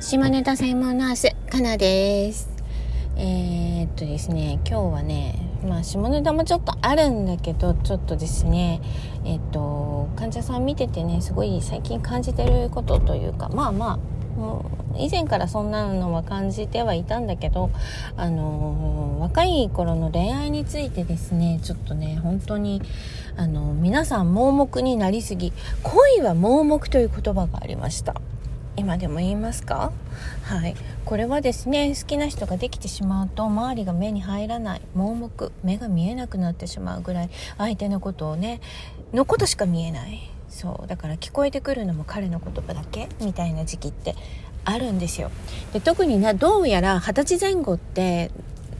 [0.00, 2.48] 下ネタ専門ナースかなです。
[3.16, 5.34] えー、っとですね今日はね
[5.66, 8.80] まあ下ネタもちょっとあるんだけどちょっとですね
[9.24, 13.98] えっと患者さん見ててねすごい最近感じてることというかまあまあ
[14.96, 17.70] 以前からそんなのは感じてはいたんだけど
[18.16, 22.82] あの若い頃の恋愛についてですねちょっとね本当に
[23.36, 25.52] あの皆さん盲目になりすぎ
[25.82, 28.14] 恋は盲目という言葉がありました。
[28.76, 29.92] 今でも言いますか？
[30.44, 30.74] はい。
[31.04, 38.60] これはですね好きな人ができてしまうと周りが目に入らない盲目目が見えなくなってしまうぐらい相手のことをね
[39.12, 40.30] のことしか見えない。
[40.50, 44.14] そうだから聞こえてくるのも彼の言葉だけみたいな時期って
[44.64, 45.30] あるんですよ。
[45.72, 48.30] で特になどうやら二十歳前後って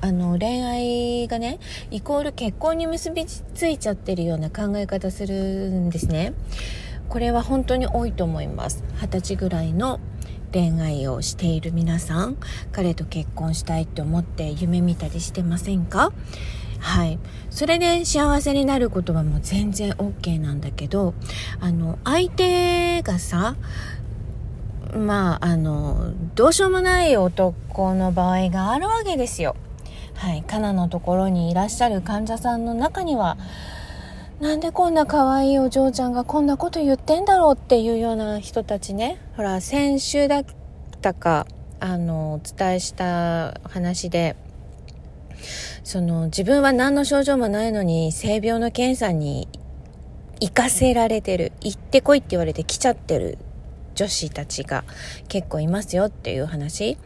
[0.00, 6.34] あの恋愛がねイコール結婚に結びついちゃってるような考え方するんですね。
[7.08, 8.82] これは本当に多いと思います。
[9.00, 10.00] 二十歳ぐらいの
[10.52, 12.36] 恋愛をしている皆さん
[12.72, 16.12] 彼と結婚したいって思って夢見たりしてませんか？
[16.82, 17.18] はい。
[17.48, 21.14] それで幸せになることはもう全然 OK なんだけど
[21.60, 23.56] あの相手がさ
[24.96, 29.56] まああのどうしようもない男の場合があるわけですよ。
[30.14, 30.42] はい。
[30.42, 33.38] カナのところにいらっしゃる患者さんの中には
[34.40, 39.20] なんでこんな可愛いお嬢ちゃんがこんなこと言ってんだろうっていうような人たちね。
[39.36, 40.44] ほら先週だっ
[41.00, 41.46] たか
[41.78, 44.36] あのお伝えした話で
[45.84, 49.48] その自分は何の症状もないのに性病の検査に
[50.40, 53.38] 行かせられてる行ってこいって言われて来ちゃってる
[53.94, 54.84] 女子たちが
[55.28, 56.98] 結構いますよっていう話。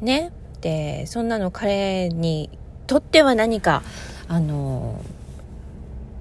[0.00, 0.32] ね。
[0.60, 2.50] でそんなの彼に
[2.86, 3.82] とっては何か
[4.28, 5.04] あの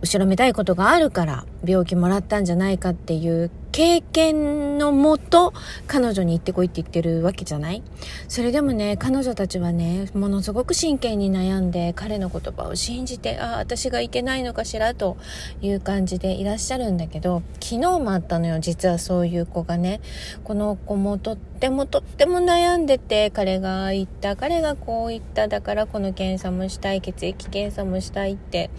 [0.02, 5.52] 後ろめたいことがあるから病気もらったんじゃないかっていう経験のもと
[5.88, 7.82] 彼女に行ってこいって言ってるわけじゃない？
[8.28, 15.18] それでもね彼女たちはねものすごく真剣に悩んで彼の言葉を信じてああ私がいけないのかしらと
[15.62, 20.02] いう感じでいらっしゃるんだけど昨日もあったのよ実はそういう子がね。
[20.44, 28.70] この子もとってもとっても悩んでて彼が言った彼がこう言っただからこの検査もしたい血液検査もしたいって。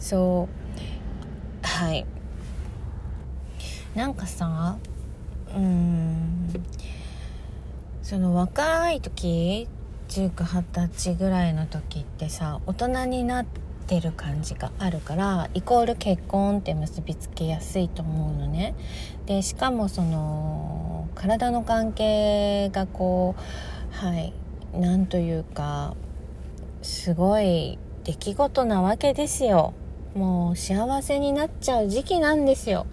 [0.00, 1.66] そう。
[1.66, 2.04] はい。
[3.94, 4.78] なんかさ
[5.54, 6.50] うん
[8.02, 9.68] その若い時
[10.08, 13.46] 1920歳ぐらいの時ってさ大人になっ
[13.86, 18.74] てる感じがあるからイコール結婚って結びつけやすいと思うのね。
[19.26, 24.32] でしかもその体の関係がこうはい
[24.74, 25.94] なんというか
[26.82, 29.74] すごい出来事なわけですよ。
[30.14, 32.86] もう幸せになっちゃう時期なんですよ。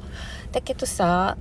[0.51, 1.37] だけどさ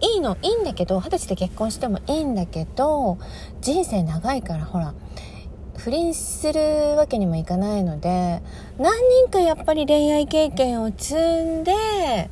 [0.00, 3.18] いいのいいんだけど二十歳で結婚してもいいんだけど
[3.60, 4.94] 人生長いからほら
[5.78, 8.42] 不倫するわけにもいかないので
[8.78, 12.30] 何人かやっぱり恋愛経験を積んで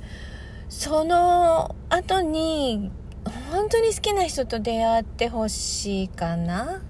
[0.69, 2.91] その後に
[3.51, 6.83] 本当に好きな人と出会ってほしいかな。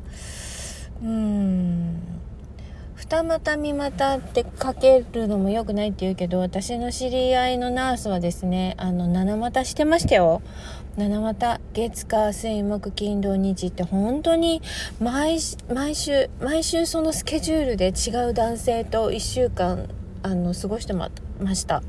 [1.03, 2.01] うん。
[3.15, 10.43] 二股三股ってかけるのも良くないって言うけど私の知り合いのナースはですねあの七股してましたよ。
[10.97, 14.63] 七股月火水木金土日って本当に
[15.01, 15.39] 毎
[15.73, 19.89] 毎週毎週そのスケジュールで違う男性と1週間
[20.25, 21.09] あの過ごしてま
[21.55, 21.85] した。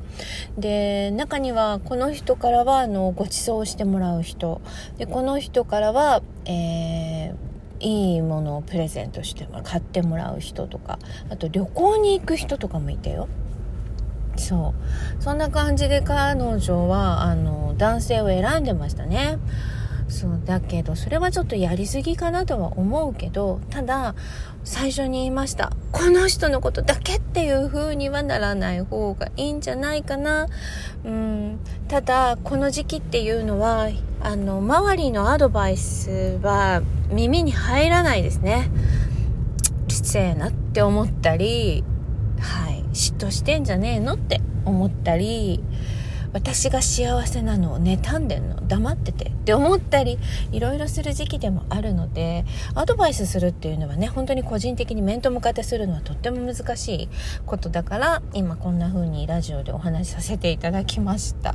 [0.60, 4.62] で中にはこの人からはあのご馳走してもらう人。
[4.98, 7.45] でこの人からはえー
[7.86, 10.98] いいものをプレゼントして買ってもらう人とか
[11.30, 13.28] あと旅行に行く人とかもいたよ。
[14.38, 14.74] そ
[15.20, 15.24] う。
[15.24, 19.38] そんな感じで彼女はあの男性を選んでましたね。
[20.08, 24.16] そうだけどそれはちょっとやりすぎかなとは思うけどただ
[24.64, 30.48] 最初に言いましたこの人のことだけっていう風にはならない方がいいんじゃないかな。
[31.04, 33.90] うんただこの時期っていうのは
[34.22, 38.70] あの周りのアドバイスは耳に入らないですね。
[39.88, 41.84] 失礼なって思ったり
[42.40, 45.64] はい嫉妬してんじゃねえのって思ったり
[46.36, 50.20] 私が幸せなのを妬んでんの黙っててって思ったり
[50.52, 52.44] いろいろする時期でもあるので
[52.74, 57.10] アドバイスするっていうのはね本当に個人的に面と向かってするのはとっても難しい
[57.46, 61.54] ことだから今こんな風にラジオでお話しさせていただきました。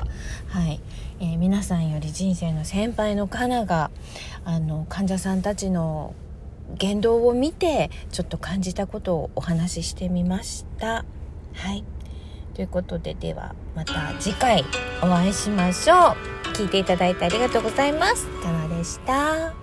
[0.48, 0.80] はい、
[1.20, 3.90] えー、皆さんより人生の先輩のカナが
[4.46, 6.14] あの患者さんたちの
[6.78, 11.04] 言動を見てちょっと感じたことをお話ししてみました。
[11.52, 11.84] はい。
[12.60, 14.62] ということでではまた次回
[15.02, 15.98] お会いしましょう。
[16.52, 18.26] 聞いていただいてありがとうございます。
[18.42, 19.59] たまでした。